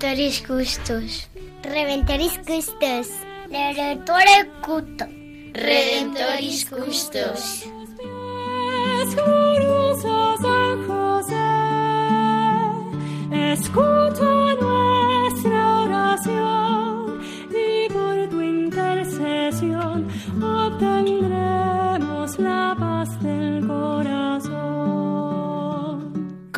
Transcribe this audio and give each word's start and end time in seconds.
Redentoris 0.00 0.40
Custos. 0.46 1.28
Redentoris 1.62 2.40
Custos. 2.46 3.08
Redentore 3.50 4.50
Cuto. 4.64 5.04
Redentoris 5.52 6.64
Custos. 6.64 7.66
San 10.40 10.86
José, 10.86 11.36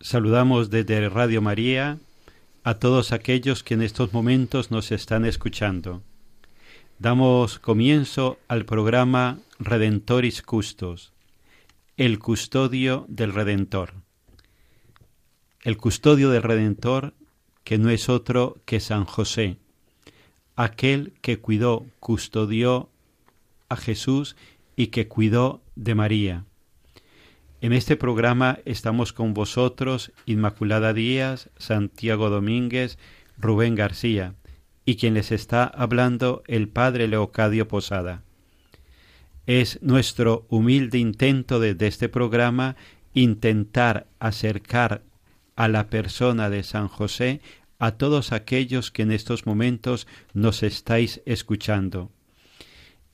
Saludamos 0.00 0.70
desde 0.70 1.08
Radio 1.08 1.42
María 1.42 1.98
a 2.62 2.74
todos 2.74 3.10
aquellos 3.10 3.64
que 3.64 3.74
en 3.74 3.82
estos 3.82 4.12
momentos 4.12 4.70
nos 4.70 4.92
están 4.92 5.24
escuchando. 5.24 6.02
Damos 7.00 7.58
comienzo 7.58 8.38
al 8.46 8.64
programa 8.64 9.40
Redentoris 9.58 10.42
Custos, 10.42 11.12
el 11.96 12.20
custodio 12.20 13.06
del 13.08 13.32
Redentor. 13.32 13.94
El 15.64 15.76
custodio 15.76 16.30
del 16.30 16.44
Redentor 16.44 17.14
que 17.64 17.76
no 17.76 17.90
es 17.90 18.08
otro 18.08 18.56
que 18.66 18.78
San 18.78 19.04
José, 19.04 19.56
aquel 20.54 21.12
que 21.22 21.40
cuidó, 21.40 21.86
custodió 21.98 22.88
a 23.68 23.76
Jesús 23.76 24.36
y 24.76 24.86
que 24.86 25.08
cuidó 25.08 25.60
de 25.74 25.96
María. 25.96 26.44
En 27.60 27.72
este 27.72 27.96
programa 27.96 28.60
estamos 28.66 29.12
con 29.12 29.34
vosotros 29.34 30.12
Inmaculada 30.26 30.92
Díaz, 30.92 31.50
Santiago 31.56 32.30
Domínguez, 32.30 32.98
Rubén 33.36 33.74
García 33.74 34.34
y 34.84 34.94
quien 34.94 35.14
les 35.14 35.32
está 35.32 35.64
hablando 35.64 36.44
el 36.46 36.68
Padre 36.68 37.08
Leocadio 37.08 37.66
Posada. 37.66 38.22
Es 39.46 39.82
nuestro 39.82 40.46
humilde 40.48 40.98
intento 40.98 41.58
desde 41.58 41.88
este 41.88 42.08
programa 42.08 42.76
intentar 43.12 44.06
acercar 44.20 45.02
a 45.56 45.66
la 45.66 45.90
persona 45.90 46.50
de 46.50 46.62
San 46.62 46.86
José 46.86 47.40
a 47.80 47.92
todos 47.92 48.30
aquellos 48.30 48.92
que 48.92 49.02
en 49.02 49.10
estos 49.10 49.46
momentos 49.46 50.06
nos 50.32 50.62
estáis 50.62 51.22
escuchando. 51.26 52.12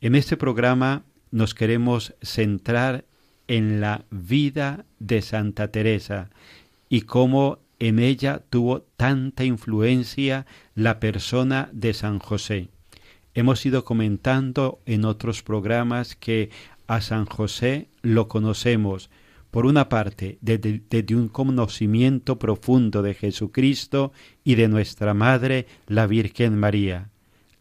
En 0.02 0.14
este 0.14 0.36
programa 0.36 1.04
nos 1.30 1.54
queremos 1.54 2.14
centrar 2.20 3.06
en 3.48 3.80
la 3.80 4.04
vida 4.10 4.84
de 4.98 5.22
Santa 5.22 5.68
Teresa 5.68 6.30
y 6.88 7.02
cómo 7.02 7.58
en 7.78 7.98
ella 7.98 8.42
tuvo 8.50 8.82
tanta 8.96 9.44
influencia 9.44 10.46
la 10.74 11.00
persona 11.00 11.68
de 11.72 11.92
San 11.92 12.18
José. 12.18 12.68
Hemos 13.34 13.66
ido 13.66 13.84
comentando 13.84 14.78
en 14.86 15.04
otros 15.04 15.42
programas 15.42 16.14
que 16.14 16.50
a 16.86 17.00
San 17.00 17.26
José 17.26 17.88
lo 18.02 18.28
conocemos, 18.28 19.10
por 19.50 19.66
una 19.66 19.88
parte, 19.88 20.38
desde, 20.40 20.82
desde, 20.90 21.14
un 21.14 21.28
conocimiento 21.28 22.38
profundo 22.38 23.02
de 23.02 23.14
Jesucristo 23.14 24.12
y 24.42 24.56
de 24.56 24.68
nuestra 24.68 25.14
Madre, 25.14 25.66
la 25.86 26.06
Virgen 26.06 26.58
María, 26.58 27.10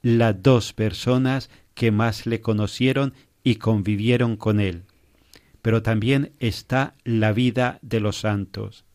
las 0.01 0.41
dos 0.41 0.73
personas 0.73 1.49
que 1.75 1.91
más 1.91 2.25
le 2.25 2.41
conocieron 2.41 3.13
y 3.43 3.55
convivieron 3.55 4.37
con 4.37 4.59
él. 4.59 4.83
Pero 5.63 5.81
también 5.81 6.33
está 6.39 6.93
la 7.03 7.33
vida 7.33 7.79
de 7.81 7.99
los 7.99 8.19
santos. 8.19 8.85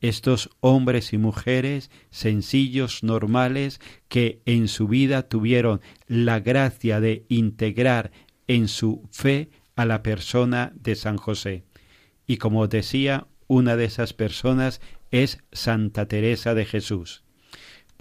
Estos 0.00 0.50
hombres 0.58 1.12
y 1.12 1.18
mujeres 1.18 1.92
sencillos, 2.10 3.04
normales, 3.04 3.80
que 4.08 4.42
en 4.46 4.66
su 4.66 4.88
vida 4.88 5.28
tuvieron 5.28 5.80
la 6.08 6.40
gracia 6.40 6.98
de 6.98 7.24
integrar 7.28 8.10
en 8.48 8.66
su 8.66 9.08
fe 9.12 9.50
a 9.76 9.84
la 9.84 10.02
persona 10.02 10.72
de 10.74 10.96
San 10.96 11.18
José. 11.18 11.62
Y 12.26 12.38
como 12.38 12.66
decía, 12.66 13.28
una 13.46 13.76
de 13.76 13.84
esas 13.84 14.12
personas 14.12 14.80
es 15.10 15.38
Santa 15.52 16.08
Teresa 16.08 16.54
de 16.54 16.64
Jesús. 16.64 17.22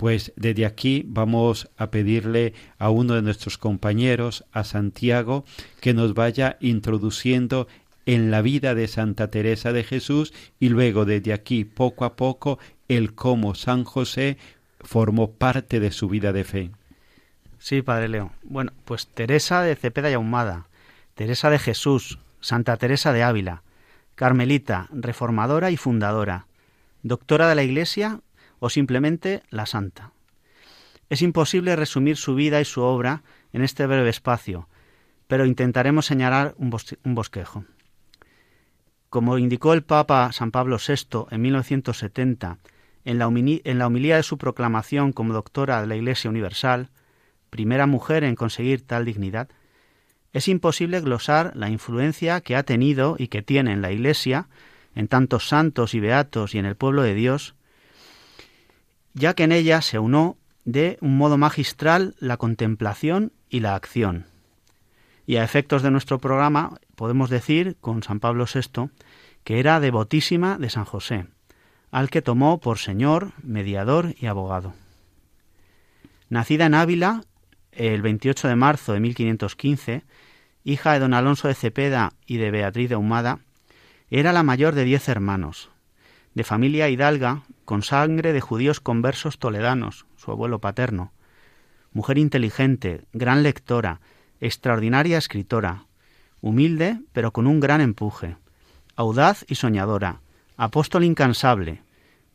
Pues 0.02 0.34
desde 0.36 0.66
aquí 0.66 1.04
vamos 1.06 1.70
a 1.78 1.92
pedirle 1.92 2.56
a 2.80 2.90
uno 2.90 3.14
de 3.14 3.22
nuestros 3.22 3.60
compañeros, 3.60 4.44
a 4.52 4.64
Santiago, 4.64 5.46
que 5.80 5.94
nos 5.94 6.16
vaya 6.16 6.58
introduciendo 6.60 7.68
en 8.06 8.32
la 8.32 8.42
vida 8.42 8.76
de 8.76 8.88
Santa 8.88 9.30
Teresa 9.30 9.74
de 9.74 9.84
Jesús 9.84 10.34
y 10.60 10.70
luego 10.70 11.06
desde 11.06 11.34
aquí 11.34 11.66
poco 11.66 12.06
a 12.06 12.16
poco 12.16 12.60
el 12.88 13.14
cómo 13.14 13.56
San 13.56 13.84
José 13.84 14.38
formó 14.80 15.32
parte 15.32 15.80
de 15.80 15.92
su 15.92 16.08
vida 16.08 16.34
de 16.34 16.44
fe. 16.44 16.72
Sí, 17.60 17.82
Padre 17.82 18.08
Leo. 18.08 18.32
Bueno, 18.44 18.74
pues 18.86 19.08
Teresa 19.08 19.62
de 19.62 19.76
Cepeda 19.76 20.10
y 20.10 20.14
Ahumada, 20.14 20.68
Teresa 21.14 21.50
de 21.50 21.60
Jesús, 21.60 22.18
Santa 22.40 22.78
Teresa 22.78 23.14
de 23.14 23.24
Ávila, 23.24 23.64
Carmelita, 24.16 24.88
reformadora 24.92 25.70
y 25.70 25.78
fundadora, 25.78 26.48
doctora 27.04 27.48
de 27.48 27.56
la 27.56 27.64
Iglesia 27.64 28.22
o 28.60 28.70
simplemente 28.70 29.44
la 29.50 29.68
Santa. 29.68 30.12
Es 31.10 31.22
imposible 31.22 31.76
resumir 31.76 32.18
su 32.18 32.36
vida 32.36 32.62
y 32.62 32.66
su 32.66 32.82
obra 32.82 33.22
en 33.54 33.64
este 33.64 33.86
breve 33.86 34.10
espacio, 34.10 34.68
pero 35.28 35.46
intentaremos 35.46 36.06
señalar 36.06 36.56
un 36.58 36.72
bosquejo. 37.04 37.66
Como 39.12 39.38
indicó 39.38 39.74
el 39.74 39.84
Papa 39.84 40.32
San 40.32 40.52
Pablo 40.52 40.78
VI 40.78 41.26
en 41.32 41.42
1970 41.42 42.60
en 43.04 43.20
la, 43.20 43.28
homilía 43.28 44.16
de 44.16 44.24
su 44.24 44.38
proclamación 44.38 45.12
como 45.12 45.34
doctora 45.34 45.82
de 45.82 45.88
la 45.88 45.98
Iglesia 45.98 46.30
Universal, 46.30 46.92
primera 47.50 47.88
mujer 47.88 48.24
en 48.24 48.36
conseguir 48.36 48.88
tal 48.88 49.04
dignidad, 49.04 49.50
es 50.32 50.48
imposible 50.48 51.02
glosar 51.02 51.52
la 51.58 51.70
influencia 51.70 52.40
que 52.40 52.56
ha 52.56 52.64
tenido 52.64 53.18
y 53.20 53.28
que 53.28 53.42
tiene 53.42 53.74
en 53.74 53.82
la 53.82 53.92
Iglesia, 53.92 54.48
en 54.96 55.10
tantos 55.10 55.50
santos 55.50 55.94
y 55.94 56.00
beatos 56.00 56.56
y 56.56 56.60
en 56.60 56.66
el 56.66 56.78
pueblo 56.78 57.02
de 57.02 57.14
Dios, 57.14 57.56
ya 59.14 59.34
que 59.34 59.44
en 59.44 59.52
ella 59.52 59.82
se 59.82 60.00
unó 60.00 60.38
de 60.64 60.98
un 61.02 61.18
modo 61.18 61.38
magistral 61.38 62.16
la 62.20 62.38
contemplación 62.38 63.34
y 63.50 63.60
la 63.60 63.76
acción. 63.76 64.28
Y 65.26 65.36
a 65.36 65.44
efectos 65.44 65.84
de 65.84 65.92
nuestro 65.92 66.20
programa 66.20 66.80
podemos 67.02 67.32
decir, 67.32 67.78
con 67.82 68.04
San 68.04 68.20
Pablo 68.20 68.46
VI, 68.46 68.92
que 69.44 69.60
era 69.60 69.80
devotísima 69.80 70.60
de 70.60 70.70
San 70.70 70.86
José, 70.86 71.26
al 71.90 72.12
que 72.12 72.22
tomó 72.22 72.60
por 72.60 72.78
señor, 72.78 73.32
mediador 73.42 74.14
y 74.20 74.28
abogado. 74.28 74.76
Nacida 76.30 76.68
en 76.68 76.76
Ávila 76.76 77.24
el 77.72 78.04
28 78.04 78.50
de 78.50 78.56
marzo 78.56 78.94
de 78.94 79.00
1515 79.00 80.04
hija 80.64 80.94
de 80.94 81.00
don 81.00 81.16
Alonso 81.16 81.48
de 81.48 81.56
Cepeda 81.56 82.14
y 82.28 82.38
de 82.38 82.52
Beatriz 82.52 82.90
de 82.90 82.94
Ahumada, 82.94 83.40
era 84.12 84.32
la 84.32 84.44
mayor 84.44 84.76
de 84.76 84.84
diez 84.84 85.10
hermanos, 85.10 85.72
de 86.36 86.44
familia 86.44 86.88
hidalga, 86.88 87.42
con 87.66 87.82
sangre 87.82 88.32
de 88.32 88.42
judíos 88.42 88.80
conversos 88.80 89.40
toledanos, 89.40 90.06
su 90.18 90.30
abuelo 90.30 90.60
paterno. 90.60 91.14
Mujer 91.94 92.20
inteligente, 92.20 93.06
gran 93.12 93.42
lectora, 93.42 94.02
extraordinaria 94.40 95.18
escritora, 95.18 95.88
humilde 96.42 97.00
pero 97.14 97.32
con 97.32 97.48
un 97.48 97.60
gran 97.60 97.82
empuje, 97.82 98.38
audaz 98.96 99.46
y 99.48 99.56
soñadora, 99.56 100.22
apóstol 100.58 101.04
incansable, 101.04 101.82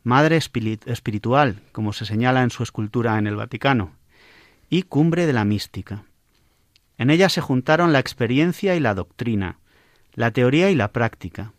madre 0.03 0.37
espiritual, 0.37 1.61
como 1.71 1.93
se 1.93 2.05
señala 2.05 2.43
en 2.43 2.49
su 2.49 2.63
escultura 2.63 3.17
en 3.17 3.27
el 3.27 3.35
Vaticano, 3.35 3.91
y 4.69 4.83
cumbre 4.83 5.25
de 5.25 5.33
la 5.33 5.45
mística. 5.45 6.03
En 6.97 7.09
ella 7.09 7.29
se 7.29 7.41
juntaron 7.41 7.93
la 7.93 7.99
experiencia 7.99 8.75
y 8.75 8.79
la 8.79 8.95
doctrina, 8.95 9.59
la 10.13 10.31
teoría 10.31 10.71
y 10.71 10.75
la 10.75 10.91
práctica, 10.91 11.53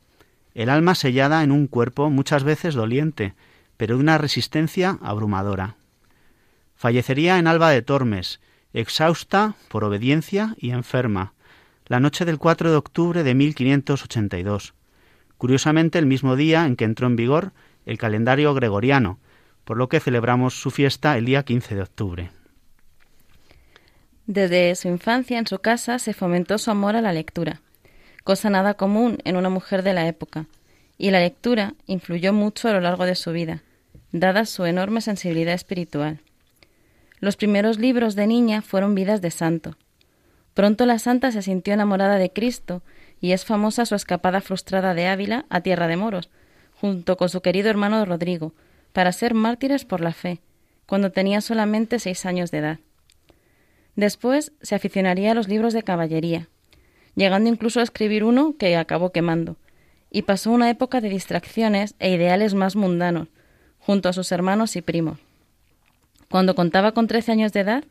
el 0.54 0.70
alma 0.70 0.96
sellada 0.96 1.44
en 1.44 1.52
un 1.52 1.68
cuerpo 1.68 2.10
muchas 2.10 2.42
veces 2.42 2.74
doliente, 2.74 3.34
pero 3.76 3.96
de 3.96 4.02
una 4.02 4.18
resistencia 4.18 4.98
abrumadora. 5.02 5.76
Fallecería 6.74 7.38
en 7.38 7.46
Alba 7.46 7.70
de 7.70 7.82
Tormes, 7.82 8.40
exhausta 8.72 9.54
por 9.68 9.84
obediencia 9.84 10.56
y 10.58 10.70
enferma, 10.70 11.32
la 11.88 12.00
noche 12.00 12.24
del 12.24 12.38
4 12.38 12.70
de 12.70 12.76
octubre 12.76 13.22
de 13.22 13.34
1582, 13.34 14.74
curiosamente 15.38 15.98
el 15.98 16.06
mismo 16.06 16.36
día 16.36 16.66
en 16.66 16.76
que 16.76 16.84
entró 16.84 17.06
en 17.06 17.16
vigor 17.16 17.52
el 17.86 17.96
calendario 17.96 18.52
gregoriano, 18.54 19.18
por 19.64 19.76
lo 19.78 19.88
que 19.88 20.00
celebramos 20.00 20.60
su 20.60 20.70
fiesta 20.70 21.16
el 21.16 21.24
día 21.24 21.44
15 21.44 21.74
de 21.74 21.82
octubre. 21.82 22.30
Desde 24.26 24.74
su 24.74 24.88
infancia 24.88 25.38
en 25.38 25.46
su 25.46 25.58
casa 25.60 25.98
se 25.98 26.12
fomentó 26.12 26.58
su 26.58 26.70
amor 26.70 26.96
a 26.96 27.00
la 27.00 27.14
lectura, 27.14 27.62
cosa 28.24 28.50
nada 28.50 28.74
común 28.74 29.18
en 29.24 29.36
una 29.36 29.48
mujer 29.48 29.82
de 29.82 29.94
la 29.94 30.06
época, 30.06 30.46
y 30.98 31.10
la 31.10 31.20
lectura 31.20 31.74
influyó 31.86 32.34
mucho 32.34 32.68
a 32.68 32.72
lo 32.72 32.80
largo 32.80 33.06
de 33.06 33.14
su 33.14 33.32
vida, 33.32 33.62
dada 34.12 34.44
su 34.44 34.66
enorme 34.66 35.00
sensibilidad 35.00 35.54
espiritual. 35.54 36.20
Los 37.20 37.36
primeros 37.36 37.78
libros 37.78 38.14
de 38.14 38.26
niña 38.26 38.60
fueron 38.60 38.94
vidas 38.94 39.22
de 39.22 39.30
santo. 39.30 39.76
Pronto 40.58 40.86
la 40.86 40.98
santa 40.98 41.30
se 41.30 41.40
sintió 41.40 41.72
enamorada 41.72 42.18
de 42.18 42.32
Cristo 42.32 42.82
y 43.20 43.30
es 43.30 43.44
famosa 43.44 43.86
su 43.86 43.94
escapada 43.94 44.40
frustrada 44.40 44.92
de 44.92 45.06
Ávila 45.06 45.44
a 45.50 45.60
tierra 45.60 45.86
de 45.86 45.96
moros, 45.96 46.30
junto 46.80 47.16
con 47.16 47.28
su 47.28 47.42
querido 47.42 47.70
hermano 47.70 48.04
Rodrigo, 48.04 48.54
para 48.92 49.12
ser 49.12 49.34
mártires 49.34 49.84
por 49.84 50.00
la 50.00 50.12
fe, 50.12 50.40
cuando 50.84 51.12
tenía 51.12 51.42
solamente 51.42 52.00
seis 52.00 52.26
años 52.26 52.50
de 52.50 52.58
edad. 52.58 52.78
Después 53.94 54.50
se 54.60 54.74
aficionaría 54.74 55.30
a 55.30 55.34
los 55.34 55.46
libros 55.46 55.74
de 55.74 55.84
caballería, 55.84 56.48
llegando 57.14 57.48
incluso 57.48 57.78
a 57.78 57.84
escribir 57.84 58.24
uno 58.24 58.56
que 58.58 58.76
acabó 58.76 59.12
quemando, 59.12 59.58
y 60.10 60.22
pasó 60.22 60.50
una 60.50 60.70
época 60.70 61.00
de 61.00 61.08
distracciones 61.08 61.94
e 62.00 62.10
ideales 62.10 62.54
más 62.54 62.74
mundanos, 62.74 63.28
junto 63.78 64.08
a 64.08 64.12
sus 64.12 64.32
hermanos 64.32 64.74
y 64.74 64.82
primos. 64.82 65.20
Cuando 66.28 66.56
contaba 66.56 66.94
con 66.94 67.06
trece 67.06 67.30
años 67.30 67.52
de 67.52 67.60
edad, 67.60 67.84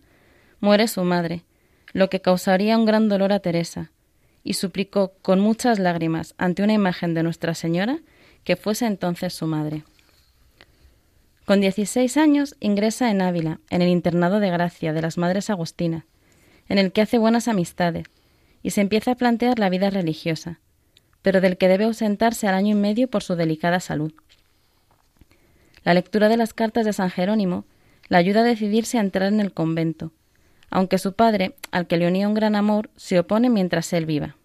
muere 0.60 0.90
su 0.90 1.06
madre, 1.06 1.46
lo 1.94 2.10
que 2.10 2.22
causaría 2.22 2.78
un 2.78 2.86
gran 2.86 3.10
dolor 3.10 3.32
a 3.32 3.40
Teresa, 3.40 3.92
y 4.44 4.54
suplicó 4.54 5.14
con 5.22 5.40
muchas 5.40 5.80
lágrimas 5.80 6.34
ante 6.38 6.64
una 6.64 6.74
imagen 6.74 7.14
de 7.14 7.24
Nuestra 7.24 7.54
Señora 7.54 8.00
que 8.44 8.56
fuese 8.56 8.86
entonces 8.86 9.34
su 9.34 9.46
madre. 9.46 9.84
Con 11.46 11.62
dieciséis 11.62 12.18
años 12.18 12.56
ingresa 12.60 13.10
en 13.10 13.22
Ávila, 13.22 13.60
en 13.70 13.82
el 13.82 13.90
internado 13.90 14.40
de 14.40 14.50
Gracia 14.50 14.94
de 14.94 15.02
las 15.02 15.18
Madres 15.18 15.50
Agustinas, 15.50 16.04
en 16.70 16.78
el 16.78 16.92
que 16.92 17.02
hace 17.02 17.18
buenas 17.18 17.48
amistades, 17.48 18.06
y 18.64 18.72
se 18.72 18.82
empieza 18.82 19.12
a 19.12 19.16
plantear 19.16 19.60
la 19.60 19.70
vida 19.70 19.90
religiosa, 19.90 20.60
pero 21.22 21.42
del 21.42 21.58
que 21.58 21.68
debe 21.68 21.86
ausentarse 21.86 22.48
al 22.48 22.56
año 22.56 22.76
y 22.76 22.80
medio 22.80 23.10
por 23.10 23.24
su 23.24 23.36
delicada 23.36 23.80
salud. 23.80 24.14
La 25.84 25.94
lectura 25.94 26.28
de 26.28 26.38
las 26.38 26.54
cartas 26.54 26.86
de 26.86 26.94
San 26.94 27.10
Jerónimo 27.10 27.66
la 28.10 28.18
ayuda 28.18 28.42
a 28.42 28.44
decidirse 28.44 28.98
a 28.98 29.02
entrar 29.02 29.32
en 29.32 29.40
el 29.40 29.54
convento, 29.54 30.12
aunque 30.70 30.98
su 30.98 31.14
padre, 31.14 31.56
al 31.72 31.88
que 31.88 31.98
le 31.98 32.08
unía 32.08 32.28
un 32.28 32.34
gran 32.34 32.56
amor, 32.56 32.90
se 32.96 33.20
opone 33.20 33.50
mientras 33.50 33.92
él 33.94 34.06
viva. 34.06 34.36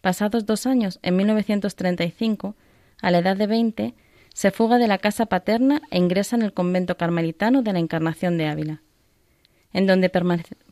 Pasados 0.00 0.46
dos 0.46 0.66
años, 0.66 0.98
en 1.02 1.16
1935, 1.16 2.54
a 3.02 3.10
la 3.10 3.18
edad 3.18 3.36
de 3.36 3.46
veinte, 3.46 3.94
se 4.32 4.50
fuga 4.50 4.78
de 4.78 4.88
la 4.88 4.98
casa 4.98 5.26
paterna 5.26 5.82
e 5.90 5.98
ingresa 5.98 6.36
en 6.36 6.42
el 6.42 6.52
convento 6.52 6.96
carmelitano 6.96 7.62
de 7.62 7.72
la 7.72 7.78
Encarnación 7.78 8.38
de 8.38 8.46
Ávila, 8.46 8.82
en 9.72 9.86
donde 9.86 10.10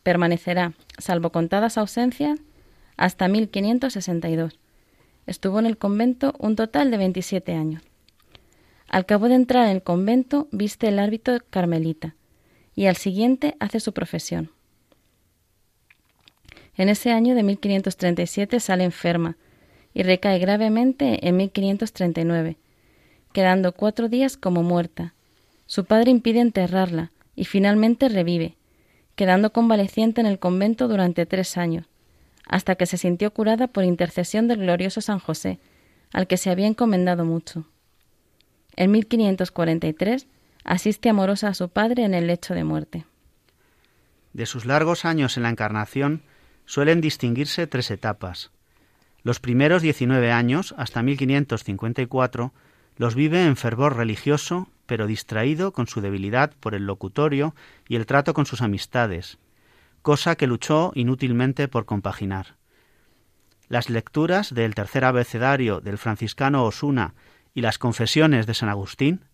permanecerá, 0.02 0.74
salvo 0.98 1.30
contadas 1.30 1.78
ausencias, 1.78 2.38
hasta 2.96 3.28
1562. 3.28 4.58
Estuvo 5.26 5.58
en 5.58 5.66
el 5.66 5.78
convento 5.78 6.34
un 6.38 6.56
total 6.56 6.90
de 6.90 6.98
27 6.98 7.54
años. 7.54 7.82
Al 8.88 9.06
cabo 9.06 9.28
de 9.28 9.34
entrar 9.34 9.64
en 9.64 9.76
el 9.76 9.82
convento, 9.82 10.48
viste 10.52 10.88
el 10.88 10.98
árbitro 10.98 11.38
carmelita 11.50 12.14
y 12.74 12.86
al 12.86 12.96
siguiente 12.96 13.56
hace 13.60 13.80
su 13.80 13.92
profesión. 13.92 14.50
En 16.76 16.88
ese 16.88 17.12
año 17.12 17.34
de 17.34 17.42
1537 17.42 18.58
sale 18.60 18.84
enferma 18.84 19.36
y 19.94 20.02
recae 20.02 20.38
gravemente 20.38 21.26
en 21.26 21.36
1539, 21.36 22.56
quedando 23.32 23.72
cuatro 23.72 24.08
días 24.08 24.36
como 24.36 24.62
muerta. 24.62 25.14
Su 25.66 25.84
padre 25.84 26.10
impide 26.10 26.40
enterrarla 26.40 27.12
y 27.36 27.44
finalmente 27.44 28.08
revive, 28.08 28.56
quedando 29.14 29.52
convaleciente 29.52 30.20
en 30.20 30.26
el 30.26 30.40
convento 30.40 30.88
durante 30.88 31.26
tres 31.26 31.56
años, 31.56 31.86
hasta 32.46 32.74
que 32.74 32.86
se 32.86 32.98
sintió 32.98 33.32
curada 33.32 33.68
por 33.68 33.84
intercesión 33.84 34.48
del 34.48 34.58
glorioso 34.58 35.00
San 35.00 35.20
José, 35.20 35.60
al 36.12 36.26
que 36.26 36.36
se 36.36 36.50
había 36.50 36.66
encomendado 36.66 37.24
mucho. 37.24 37.64
En 38.76 38.90
1543 38.90 40.26
asiste 40.64 41.08
amorosa 41.10 41.48
a 41.48 41.54
su 41.54 41.68
padre 41.68 42.04
en 42.04 42.14
el 42.14 42.26
lecho 42.26 42.54
de 42.54 42.64
muerte. 42.64 43.06
De 44.32 44.46
sus 44.46 44.64
largos 44.64 45.04
años 45.04 45.36
en 45.36 45.44
la 45.44 45.50
Encarnación 45.50 46.22
suelen 46.64 47.00
distinguirse 47.00 47.66
tres 47.66 47.90
etapas. 47.90 48.50
Los 49.22 49.40
primeros 49.40 49.82
19 49.82 50.32
años, 50.32 50.74
hasta 50.76 51.02
1554, 51.02 52.52
los 52.96 53.14
vive 53.14 53.44
en 53.44 53.56
fervor 53.56 53.96
religioso, 53.96 54.68
pero 54.86 55.06
distraído 55.06 55.72
con 55.72 55.86
su 55.86 56.00
debilidad 56.00 56.52
por 56.60 56.74
el 56.74 56.86
locutorio 56.86 57.54
y 57.88 57.96
el 57.96 58.06
trato 58.06 58.34
con 58.34 58.46
sus 58.46 58.60
amistades, 58.60 59.38
cosa 60.02 60.36
que 60.36 60.46
luchó 60.46 60.92
inútilmente 60.94 61.68
por 61.68 61.86
compaginar. 61.86 62.56
Las 63.68 63.88
lecturas 63.88 64.52
del 64.52 64.74
tercer 64.74 65.04
abecedario 65.04 65.80
del 65.80 65.96
franciscano 65.96 66.64
Osuna 66.64 67.14
y 67.54 67.62
las 67.62 67.78
confesiones 67.78 68.46
de 68.46 68.54
San 68.54 68.68
Agustín, 68.68 69.24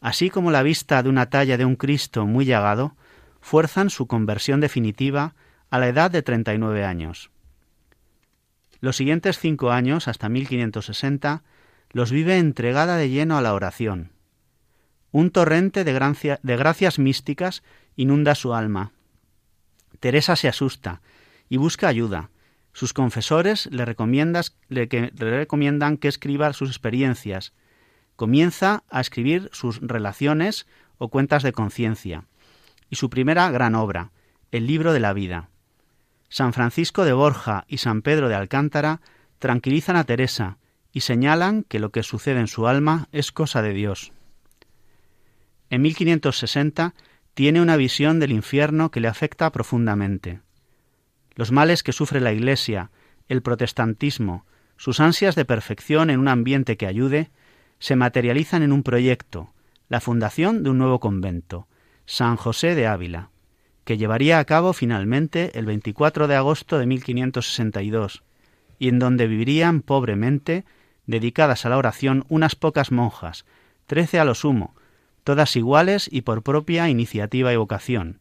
así 0.00 0.30
como 0.30 0.50
la 0.50 0.62
vista 0.62 1.02
de 1.02 1.08
una 1.08 1.30
talla 1.30 1.56
de 1.56 1.64
un 1.64 1.76
Cristo 1.76 2.26
muy 2.26 2.44
llagado, 2.44 2.96
fuerzan 3.40 3.90
su 3.90 4.06
conversión 4.06 4.60
definitiva 4.60 5.34
a 5.70 5.78
la 5.78 5.88
edad 5.88 6.10
de 6.10 6.22
39 6.22 6.84
años. 6.84 7.30
Los 8.80 8.96
siguientes 8.96 9.38
cinco 9.38 9.70
años, 9.70 10.08
hasta 10.08 10.28
1560, 10.28 11.42
los 11.90 12.10
vive 12.10 12.38
entregada 12.38 12.96
de 12.96 13.10
lleno 13.10 13.36
a 13.36 13.42
la 13.42 13.54
oración. 13.54 14.12
Un 15.12 15.30
torrente 15.30 15.84
de, 15.84 16.38
de 16.42 16.56
gracias 16.56 16.98
místicas 16.98 17.62
inunda 17.96 18.34
su 18.34 18.54
alma. 18.54 18.92
Teresa 19.98 20.36
se 20.36 20.48
asusta 20.48 21.02
y 21.48 21.56
busca 21.56 21.88
ayuda, 21.88 22.30
sus 22.72 22.92
confesores 22.92 23.66
le, 23.66 23.84
le, 24.68 25.10
recomiendan 25.10 25.96
que 25.96 26.08
escriba 26.08 26.52
sus 26.52 26.70
experiencias. 26.70 27.52
Comienza 28.20 28.84
a 28.90 29.00
escribir 29.00 29.48
sus 29.50 29.80
relaciones 29.80 30.66
o 30.98 31.08
cuentas 31.08 31.42
de 31.42 31.52
conciencia. 31.52 32.26
Y 32.90 32.96
su 32.96 33.08
primera 33.08 33.50
gran 33.50 33.74
obra, 33.74 34.10
el 34.50 34.66
libro 34.66 34.92
de 34.92 35.00
la 35.00 35.14
vida. 35.14 35.48
San 36.28 36.52
Francisco 36.52 37.06
de 37.06 37.14
Borja 37.14 37.64
y 37.66 37.78
San 37.78 38.02
Pedro 38.02 38.28
de 38.28 38.34
Alcántara 38.34 39.00
tranquilizan 39.38 39.96
a 39.96 40.04
Teresa 40.04 40.58
y 40.92 41.00
señalan 41.00 41.62
que 41.62 41.78
lo 41.78 41.92
que 41.92 42.02
sucede 42.02 42.40
en 42.40 42.46
su 42.46 42.66
alma 42.66 43.08
es 43.10 43.32
cosa 43.32 43.62
de 43.62 43.72
Dios. 43.72 44.12
En 45.70 45.80
1560 45.80 46.92
tiene 47.32 47.62
una 47.62 47.76
visión 47.76 48.20
del 48.20 48.32
infierno 48.32 48.90
que 48.90 49.00
le 49.00 49.08
afecta 49.08 49.50
profundamente. 49.50 50.42
Los 51.36 51.52
males 51.52 51.82
que 51.82 51.92
sufre 51.92 52.20
la 52.20 52.34
Iglesia, 52.34 52.90
el 53.28 53.40
protestantismo, 53.40 54.44
sus 54.76 55.00
ansias 55.00 55.36
de 55.36 55.46
perfección 55.46 56.10
en 56.10 56.20
un 56.20 56.28
ambiente 56.28 56.76
que 56.76 56.86
ayude, 56.86 57.30
se 57.80 57.96
materializan 57.96 58.62
en 58.62 58.72
un 58.72 58.84
proyecto, 58.84 59.52
la 59.88 60.00
fundación 60.00 60.62
de 60.62 60.70
un 60.70 60.78
nuevo 60.78 61.00
convento, 61.00 61.66
San 62.06 62.36
José 62.36 62.76
de 62.76 62.86
Ávila, 62.86 63.30
que 63.84 63.98
llevaría 63.98 64.38
a 64.38 64.44
cabo 64.44 64.72
finalmente 64.72 65.58
el 65.58 65.66
24 65.66 66.28
de 66.28 66.36
agosto 66.36 66.78
de 66.78 66.86
1562, 66.86 68.22
y 68.78 68.88
en 68.88 68.98
donde 68.98 69.26
vivirían 69.26 69.80
pobremente, 69.80 70.64
dedicadas 71.06 71.66
a 71.66 71.70
la 71.70 71.78
oración, 71.78 72.24
unas 72.28 72.54
pocas 72.54 72.92
monjas, 72.92 73.46
trece 73.86 74.20
a 74.20 74.24
lo 74.24 74.34
sumo, 74.34 74.76
todas 75.24 75.56
iguales 75.56 76.08
y 76.10 76.22
por 76.22 76.42
propia 76.42 76.88
iniciativa 76.88 77.52
y 77.52 77.56
vocación. 77.56 78.20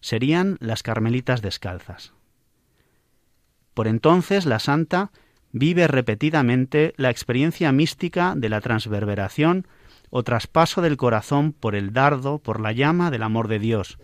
Serían 0.00 0.58
las 0.60 0.82
carmelitas 0.82 1.42
descalzas. 1.42 2.12
Por 3.72 3.88
entonces 3.88 4.46
la 4.46 4.58
santa 4.58 5.10
vive 5.58 5.88
repetidamente 5.88 6.92
la 6.98 7.08
experiencia 7.08 7.72
mística 7.72 8.34
de 8.36 8.50
la 8.50 8.60
transverberación 8.60 9.66
o 10.10 10.22
traspaso 10.22 10.82
del 10.82 10.98
corazón 10.98 11.52
por 11.52 11.74
el 11.74 11.94
dardo, 11.94 12.38
por 12.38 12.60
la 12.60 12.72
llama 12.72 13.10
del 13.10 13.22
amor 13.22 13.48
de 13.48 13.58
Dios, 13.58 13.98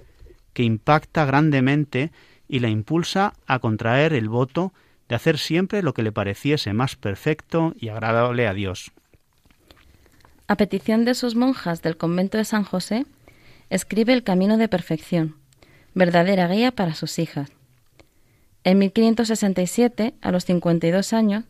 que 0.54 0.62
impacta 0.62 1.26
grandemente 1.26 2.10
y 2.48 2.60
la 2.60 2.70
impulsa 2.70 3.34
a 3.46 3.58
contraer 3.58 4.14
el 4.14 4.30
voto 4.30 4.72
de 5.08 5.14
hacer 5.14 5.36
siempre 5.36 5.82
lo 5.82 5.92
que 5.92 6.02
le 6.02 6.10
pareciese 6.10 6.72
más 6.72 6.96
perfecto 6.96 7.74
y 7.78 7.88
agradable 7.90 8.48
a 8.48 8.54
Dios. 8.54 8.92
A 10.48 10.56
petición 10.56 11.04
de 11.04 11.14
sus 11.14 11.34
monjas 11.34 11.82
del 11.82 11.98
convento 11.98 12.38
de 12.38 12.46
San 12.46 12.64
José, 12.64 13.04
escribe 13.68 14.14
El 14.14 14.22
Camino 14.22 14.56
de 14.56 14.68
Perfección, 14.68 15.36
verdadera 15.94 16.48
guía 16.48 16.72
para 16.72 16.94
sus 16.94 17.18
hijas. 17.18 17.50
En 18.64 18.78
1567, 18.78 20.14
a 20.20 20.30
los 20.30 20.44
52 20.44 21.12
años, 21.12 21.44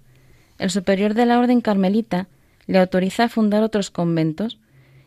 el 0.59 0.71
superior 0.71 1.14
de 1.14 1.26
la 1.26 1.38
Orden 1.38 1.61
Carmelita 1.61 2.28
le 2.66 2.78
autoriza 2.78 3.25
a 3.25 3.28
fundar 3.28 3.62
otros 3.62 3.90
conventos 3.90 4.59